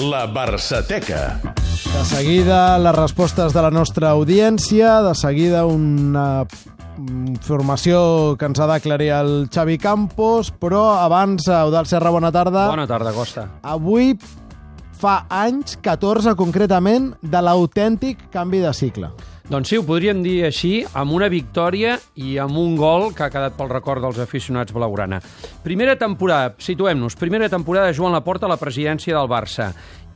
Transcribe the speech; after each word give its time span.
La 0.00 0.26
Barçateca. 0.26 1.40
De 1.42 2.04
seguida, 2.08 2.78
les 2.78 2.94
respostes 2.96 3.52
de 3.52 3.62
la 3.62 3.70
nostra 3.70 4.12
audiència, 4.16 5.02
de 5.04 5.12
seguida 5.14 5.66
una 5.68 6.46
informació 7.28 8.36
que 8.40 8.48
ens 8.48 8.60
ha 8.60 8.68
d'aclarir 8.70 9.10
el 9.18 9.32
Xavi 9.52 9.76
Campos, 9.82 10.52
però 10.52 10.96
abans, 11.02 11.44
Eudal 11.48 11.90
Serra, 11.90 12.12
bona 12.14 12.32
tarda. 12.32 12.68
Bona 12.70 12.86
tarda, 12.88 13.12
Costa. 13.12 13.46
Avui 13.62 14.14
fa 15.02 15.26
anys, 15.28 15.76
14 15.84 16.34
concretament, 16.40 17.12
de 17.20 17.44
l'autèntic 17.44 18.30
canvi 18.32 18.64
de 18.64 18.72
cicle. 18.72 19.12
Doncs 19.52 19.68
sí, 19.68 19.76
ho 19.76 19.82
podríem 19.84 20.22
dir 20.24 20.46
així, 20.46 20.70
amb 20.96 21.12
una 21.12 21.26
victòria 21.28 21.98
i 22.16 22.38
amb 22.40 22.56
un 22.56 22.70
gol 22.72 23.10
que 23.12 23.26
ha 23.26 23.28
quedat 23.28 23.52
pel 23.52 23.68
record 23.68 24.00
dels 24.00 24.16
aficionats 24.22 24.72
blaugrana. 24.72 25.18
Primera 25.60 25.92
temporada, 26.00 26.54
situem-nos, 26.56 27.18
primera 27.20 27.50
temporada 27.52 27.90
de 27.90 27.96
Joan 27.98 28.16
Laporta 28.16 28.48
a 28.48 28.52
la 28.54 28.56
presidència 28.56 29.12
del 29.12 29.28
Barça 29.28 29.66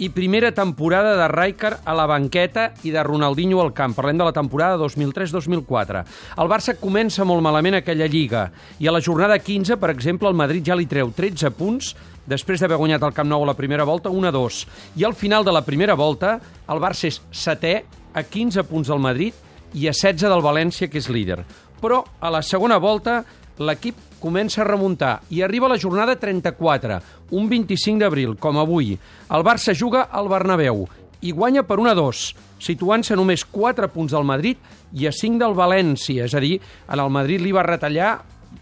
i 0.00 0.08
primera 0.08 0.54
temporada 0.56 1.12
de 1.18 1.26
Rijkaard 1.28 1.84
a 1.84 1.92
la 1.98 2.06
banqueta 2.08 2.70
i 2.88 2.94
de 2.94 3.02
Ronaldinho 3.04 3.60
al 3.60 3.74
camp. 3.76 3.92
Parlem 3.98 4.16
de 4.16 4.24
la 4.24 4.32
temporada 4.32 4.80
2003-2004. 4.80 6.02
El 6.40 6.48
Barça 6.48 6.78
comença 6.80 7.28
molt 7.28 7.44
malament 7.44 7.76
aquella 7.76 8.08
lliga 8.08 8.46
i 8.80 8.88
a 8.88 8.96
la 8.96 9.04
jornada 9.04 9.36
15, 9.36 9.76
per 9.76 9.92
exemple, 9.92 10.32
el 10.32 10.40
Madrid 10.40 10.64
ja 10.64 10.80
li 10.80 10.88
treu 10.88 11.12
13 11.12 11.52
punts 11.60 11.92
després 12.24 12.64
d'haver 12.64 12.80
guanyat 12.80 13.04
el 13.04 13.12
Camp 13.12 13.28
Nou 13.28 13.44
a 13.44 13.52
la 13.52 13.58
primera 13.60 13.84
volta 13.84 14.08
1-2. 14.08 14.64
I 14.96 15.04
al 15.04 15.12
final 15.12 15.44
de 15.44 15.52
la 15.52 15.64
primera 15.68 15.92
volta, 15.92 16.38
el 16.72 16.80
Barça 16.80 17.12
és 17.12 17.20
setè 17.36 17.82
a 18.16 18.24
15 18.24 18.64
punts 18.64 18.88
del 18.88 19.02
Madrid 19.04 19.34
i 19.76 19.86
a 19.90 19.92
16 19.92 20.24
del 20.32 20.44
València, 20.44 20.88
que 20.88 20.98
és 21.02 21.10
líder. 21.12 21.42
Però 21.82 22.00
a 22.24 22.32
la 22.32 22.40
segona 22.42 22.80
volta 22.80 23.20
l'equip 23.60 23.98
comença 24.20 24.62
a 24.62 24.68
remuntar 24.68 25.20
i 25.30 25.42
arriba 25.44 25.68
a 25.68 25.74
la 25.74 25.80
jornada 25.80 26.16
34, 26.16 27.00
un 27.36 27.48
25 27.48 28.00
d'abril, 28.00 28.36
com 28.40 28.58
avui. 28.58 28.94
El 29.28 29.44
Barça 29.44 29.74
juga 29.76 30.08
al 30.10 30.30
Bernabéu 30.32 30.86
i 31.24 31.32
guanya 31.32 31.64
per 31.66 31.78
1-2, 31.80 32.32
situant-se 32.62 33.16
només 33.16 33.44
4 33.44 33.88
punts 33.92 34.16
del 34.16 34.26
Madrid 34.28 34.58
i 34.96 35.06
a 35.08 35.12
5 35.12 35.40
del 35.40 35.56
València, 35.56 36.24
és 36.24 36.34
a 36.34 36.40
dir, 36.40 36.56
en 36.88 37.02
el 37.02 37.12
Madrid 37.12 37.44
li 37.44 37.52
va 37.52 37.64
retallar 37.66 38.16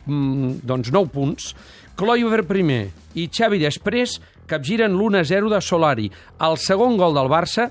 mm, 0.06 0.60
doncs 0.66 0.92
9 0.94 1.10
punts. 1.14 1.54
Kluivert 1.94 2.48
primer 2.50 2.88
i 3.14 3.28
Xavi 3.30 3.60
després 3.62 4.18
capgiren 4.50 4.94
l'1-0 4.96 5.50
de 5.52 5.60
Solari. 5.62 6.10
El 6.42 6.58
segon 6.58 6.98
gol 6.98 7.14
del 7.14 7.30
Barça 7.30 7.70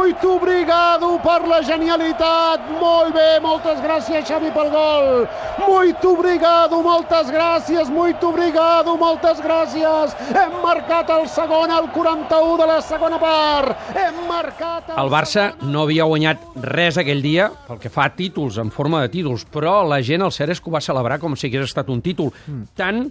Muito 0.11 0.35
obrigado 0.35 1.07
per 1.23 1.47
la 1.47 1.61
genialitat. 1.63 2.65
Molt 2.81 3.13
bé, 3.15 3.39
moltes 3.39 3.77
gràcies 3.79 4.25
Xavi 4.27 4.49
pel 4.51 4.67
gol. 4.67 5.21
Muito 5.63 6.11
obrigado, 6.11 6.81
moltes 6.83 7.31
gràcies, 7.31 7.87
muito 7.87 8.27
obrigado, 8.27 8.97
moltes 8.99 9.39
gràcies. 9.39 10.11
Hem 10.35 10.59
marcat 10.59 11.15
el 11.15 11.29
segon 11.31 11.71
al 11.71 11.87
41 11.95 12.59
de 12.59 12.67
la 12.67 12.81
segona 12.83 13.21
part. 13.23 13.87
Hem 13.95 14.19
marcat 14.27 14.91
el 14.99 15.13
Barça 15.15 15.53
no 15.63 15.85
havia 15.87 16.03
guanyat 16.03 16.43
res 16.75 16.99
aquell 16.99 17.23
dia, 17.23 17.47
pel 17.69 17.79
que 17.79 17.87
fa 17.87 18.09
a 18.09 18.11
títols, 18.11 18.59
en 18.59 18.67
forma 18.67 19.05
de 19.05 19.15
títols, 19.15 19.47
però 19.47 19.79
la 19.87 20.03
gent, 20.03 20.27
el 20.27 20.35
cert 20.35 20.51
és 20.51 20.59
que 20.59 20.67
ho 20.67 20.75
va 20.75 20.83
celebrar 20.83 21.21
com 21.23 21.39
si 21.39 21.47
hagués 21.47 21.71
estat 21.71 21.87
un 21.87 22.03
títol. 22.03 22.35
Mm. 22.51 22.67
Tant 22.75 23.05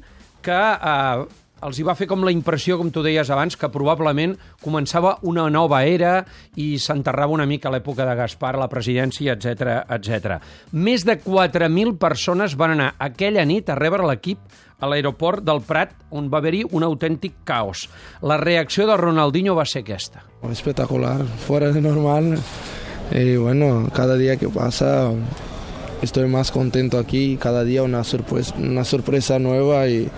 que 0.45 0.61
eh, 0.77 1.25
els 1.67 1.79
hi 1.79 1.85
va 1.87 1.97
fer 1.99 2.09
com 2.11 2.25
la 2.25 2.33
impressió, 2.35 2.79
com 2.81 2.91
tu 2.93 3.03
deies 3.05 3.31
abans, 3.31 3.57
que 3.57 3.71
probablement 3.73 4.37
començava 4.63 5.17
una 5.29 5.49
nova 5.53 5.83
era 5.85 6.25
i 6.57 6.73
s'enterrava 6.79 7.37
una 7.37 7.47
mica 7.47 7.73
l'època 7.73 8.07
de 8.09 8.17
Gaspar 8.19 8.57
la 8.61 8.71
presidència, 8.73 9.37
etc 9.37 9.85
etc. 9.97 10.41
Més 10.73 11.05
de 11.07 11.19
4.000 11.21 11.97
persones 12.01 12.57
van 12.57 12.77
anar 12.77 12.95
aquella 12.99 13.45
nit 13.45 13.71
a 13.71 13.79
rebre 13.79 14.07
l'equip 14.09 14.41
a 14.81 14.89
l'aeroport 14.89 15.45
del 15.45 15.61
Prat, 15.67 15.93
on 16.17 16.31
va 16.33 16.41
haver-hi 16.41 16.65
un 16.73 16.85
autèntic 16.87 17.43
caos. 17.45 17.85
La 18.25 18.39
reacció 18.41 18.87
de 18.89 18.97
Ronaldinho 18.97 19.55
va 19.55 19.67
ser 19.69 19.85
aquesta. 19.85 20.25
Espectacular, 20.49 21.19
fuera 21.47 21.71
de 21.73 21.83
normal. 21.85 22.39
Y 23.13 23.37
bueno, 23.37 23.89
cada 23.93 24.17
día 24.17 24.37
que 24.37 24.49
pasa 24.49 25.11
estoy 26.01 26.29
más 26.29 26.51
contento 26.51 26.99
aquí, 26.99 27.37
cada 27.41 27.65
día 27.65 27.83
una 27.83 28.05
sorpresa, 28.05 28.55
una 28.57 28.85
sorpresa 28.85 29.39
nueva 29.39 29.87
y, 29.89 30.09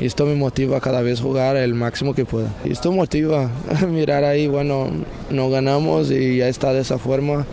esto 0.00 0.26
me 0.26 0.34
motiva 0.34 0.80
cada 0.80 1.02
vez 1.02 1.20
jugar 1.20 1.56
el 1.56 1.74
máximo 1.74 2.14
que 2.14 2.24
pueda. 2.24 2.48
Y 2.64 2.72
esto 2.72 2.92
motiva 2.92 3.50
mirar 3.88 4.24
ahí, 4.24 4.46
bueno, 4.46 4.90
no 5.30 5.50
ganamos 5.50 6.10
y 6.10 6.38
ya 6.38 6.48
está 6.48 6.72
de 6.72 6.80
esa 6.80 6.98
forma. 6.98 7.46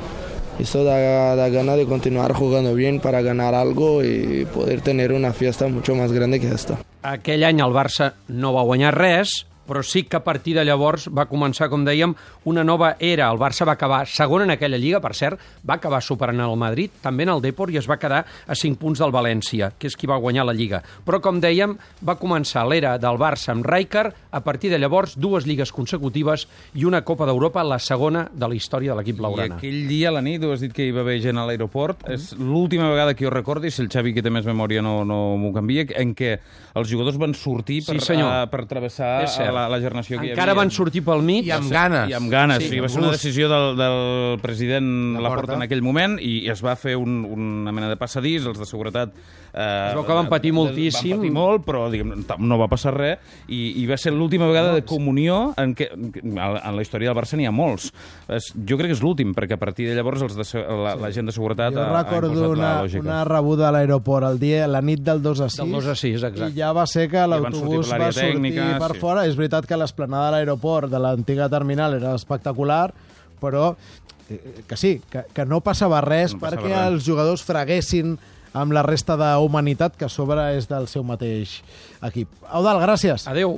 Esto 0.60 0.84
da, 0.84 1.36
da 1.36 1.50
ganas 1.50 1.78
de 1.78 1.86
continuar 1.86 2.34
jugando 2.34 2.74
bien 2.76 3.00
para 3.00 3.22
ganar 3.22 3.56
algo 3.56 4.04
y 4.04 4.46
poder 4.54 4.82
tener 4.82 5.14
una 5.14 5.32
fiesta 5.32 5.68
mucho 5.68 5.96
más 5.96 6.12
grande 6.12 6.40
que 6.40 6.50
esta. 6.50 6.78
Aquell 7.02 7.46
any 7.46 7.62
el 7.62 7.72
Barça 7.72 8.14
no 8.28 8.52
va 8.54 8.64
guanyar 8.64 8.98
res, 8.98 9.46
però 9.70 9.84
sí 9.86 10.04
que 10.10 10.18
a 10.18 10.24
partir 10.26 10.56
de 10.58 10.66
llavors 10.66 11.08
va 11.14 11.28
començar, 11.30 11.70
com 11.70 11.86
dèiem, 11.86 12.16
una 12.50 12.64
nova 12.66 12.96
era. 13.00 13.30
El 13.30 13.40
Barça 13.42 13.68
va 13.68 13.78
acabar 13.78 14.02
segon 14.10 14.48
en 14.48 14.56
aquella 14.56 14.80
lliga, 14.82 15.02
per 15.04 15.14
cert, 15.16 15.40
va 15.62 15.78
acabar 15.78 16.02
superant 16.02 16.42
el 16.42 16.58
Madrid, 16.58 16.98
també 17.04 17.28
en 17.28 17.36
el 17.36 17.44
Depor, 17.44 17.72
i 17.72 17.78
es 17.78 17.90
va 17.90 18.00
quedar 18.02 18.24
a 18.26 18.58
5 18.58 18.80
punts 18.82 19.04
del 19.04 19.14
València, 19.14 19.72
que 19.78 19.92
és 19.92 19.98
qui 20.00 20.10
va 20.10 20.18
guanyar 20.18 20.48
la 20.50 20.56
lliga. 20.58 20.82
Però, 21.06 21.22
com 21.22 21.40
dèiem, 21.44 21.78
va 22.06 22.18
començar 22.20 22.66
l'era 22.68 22.98
del 22.98 23.22
Barça 23.22 23.54
amb 23.54 23.68
Rijkaard, 23.68 24.16
a 24.32 24.42
partir 24.46 24.72
de 24.74 24.80
llavors 24.80 25.16
dues 25.18 25.46
lligues 25.46 25.72
consecutives 25.74 26.48
i 26.78 26.86
una 26.86 27.04
Copa 27.06 27.28
d'Europa, 27.30 27.64
la 27.64 27.80
segona 27.80 28.28
de 28.34 28.50
la 28.50 28.58
història 28.58 28.94
de 28.94 29.00
l'equip 29.00 29.20
blaugrana. 29.22 29.56
I 29.56 29.60
aquell 29.60 29.88
dia 29.90 30.10
a 30.10 30.16
la 30.18 30.24
nit, 30.26 30.42
tu 30.42 30.52
has 30.54 30.64
dit 30.64 30.74
que 30.74 30.86
hi 30.86 30.94
va 30.96 31.04
haver 31.06 31.20
gent 31.24 31.38
a 31.38 31.46
l'aeroport, 31.50 32.06
mm. 32.06 32.18
és 32.18 32.34
l'última 32.40 32.90
vegada 32.92 33.16
que 33.16 33.26
jo 33.28 33.34
recordi, 33.34 33.72
si 33.74 33.84
el 33.84 33.92
Xavi 33.92 34.16
que 34.16 34.26
té 34.26 34.34
més 34.34 34.48
memòria 34.48 34.84
no, 34.86 35.02
no 35.08 35.20
m'ho 35.40 35.54
canvia, 35.56 35.88
en 36.00 36.14
què 36.18 36.38
els 36.80 36.90
jugadors 36.90 37.18
van 37.22 37.34
sortir 37.38 37.82
per, 37.86 37.98
sí, 38.04 38.18
uh, 38.22 38.46
per 38.52 38.64
travessar 38.70 39.14
la, 39.60 39.68
la 39.76 39.80
gernació 39.84 40.18
que 40.20 40.32
Encara 40.32 40.54
hi 40.54 40.56
havia. 40.56 40.62
van 40.64 40.72
sortir 40.72 41.04
pel 41.06 41.22
mig. 41.26 41.46
I 41.50 41.54
amb 41.58 41.72
ganes. 41.74 42.10
I 42.10 42.16
amb 42.18 42.32
ganes. 42.32 42.64
Sí, 42.64 42.70
Sí, 42.70 42.80
va 42.80 42.88
ser 42.90 43.02
una 43.02 43.12
decisió 43.12 43.50
del, 43.52 43.76
del 43.78 44.40
president 44.42 45.20
Laporta 45.20 45.58
en 45.58 45.66
aquell 45.66 45.82
moment 45.84 46.18
i 46.22 46.48
es 46.50 46.62
va 46.64 46.76
fer 46.80 46.96
un, 47.00 47.24
una 47.26 47.74
mena 47.76 47.90
de 47.92 47.98
passadís, 48.00 48.46
els 48.48 48.60
de 48.60 48.68
seguretat... 48.70 49.14
Eh, 49.50 49.90
es 49.90 49.96
veu 49.98 50.04
que 50.06 50.14
van 50.14 50.28
patir 50.30 50.52
moltíssim. 50.54 51.16
Van 51.16 51.24
patir 51.24 51.32
molt, 51.34 51.64
però 51.66 51.88
diguem, 51.90 52.12
no 52.46 52.58
va 52.62 52.68
passar 52.70 52.94
res 52.94 53.18
i, 53.50 53.82
i 53.82 53.88
va 53.90 53.98
ser 53.98 54.14
l'última 54.14 54.46
vegada 54.46 54.76
de 54.76 54.84
comunió 54.86 55.56
en 55.58 55.74
què 55.74 55.88
en 55.90 56.38
la 56.38 56.84
història 56.84 57.10
del 57.10 57.18
Barça 57.18 57.40
n'hi 57.40 57.48
ha 57.50 57.54
molts. 57.56 57.88
Es, 58.30 58.52
jo 58.54 58.78
crec 58.78 58.92
que 58.94 58.98
és 59.00 59.02
l'últim, 59.02 59.34
perquè 59.34 59.58
a 59.58 59.62
partir 59.62 59.88
de 59.90 59.96
llavors 59.98 60.22
els 60.28 60.38
de, 60.38 60.46
la, 60.70 60.94
la 61.02 61.10
gent 61.16 61.26
de 61.26 61.34
seguretat 61.34 61.74
Jo 61.74 61.82
ha, 61.82 61.88
ha 61.90 62.04
recordo 62.04 62.30
imposat 62.30 62.54
una, 62.54 62.62
la 62.62 62.84
lògica. 62.84 63.02
una 63.02 63.24
rebuda 63.26 63.68
a 63.70 63.74
l'aeroport 63.74 64.30
el 64.30 64.38
dia, 64.38 64.68
la 64.70 64.84
nit 64.86 65.02
del 65.02 65.24
2 65.26 65.42
a 65.42 65.50
6. 65.50 65.64
Del 65.64 65.74
2 65.80 65.88
a 65.88 65.96
6, 65.98 66.14
exacte. 66.20 66.52
I 66.54 66.60
ja 66.62 66.70
va 66.78 66.86
ser 66.86 67.08
que 67.10 67.26
l'autobús 67.34 67.90
va 67.90 68.12
sortir 68.12 68.30
tècnica, 68.36 68.70
per 68.86 68.92
sí. 68.94 69.02
fora. 69.02 69.26
És 69.26 69.34
veritat 69.34 69.49
que 69.68 69.78
l'esplanada 69.78 70.30
de 70.30 70.38
l'aeroport 70.38 70.92
de 70.92 71.00
l'antiga 71.02 71.50
terminal 71.50 71.96
era 71.98 72.14
espectacular, 72.16 72.92
però 73.42 73.72
eh, 74.30 74.64
que 74.68 74.78
sí, 74.78 75.00
que, 75.10 75.26
que 75.34 75.46
no 75.46 75.62
passava 75.66 76.02
res 76.06 76.36
No 76.36 76.44
passava 76.44 76.62
perquè 76.62 76.76
res. 76.76 76.92
els 76.92 77.08
jugadors 77.08 77.46
freguessin 77.46 78.18
amb 78.54 78.74
la 78.74 78.84
resta 78.86 79.18
de 79.18 79.30
humanitat 79.42 79.98
que 79.98 80.08
a 80.08 80.10
sobre 80.14 80.48
és 80.58 80.70
del 80.70 80.88
seu 80.90 81.04
mateix 81.06 81.60
equip. 82.06 82.30
Eudal, 82.50 82.80
gràcies. 82.82 83.28
Adéu. 83.30 83.58